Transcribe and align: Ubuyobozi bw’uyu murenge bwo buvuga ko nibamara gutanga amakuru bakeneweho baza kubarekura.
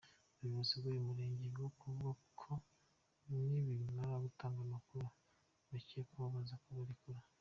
Ubuyobozi 0.35 0.73
bw’uyu 0.77 1.07
murenge 1.07 1.45
bwo 1.53 1.65
buvuga 1.71 2.11
ko 2.41 2.51
nibamara 3.27 4.15
gutanga 4.25 4.59
amakuru 4.63 5.05
bakeneweho 5.71 6.25
baza 6.33 6.55
kubarekura. 6.63 7.19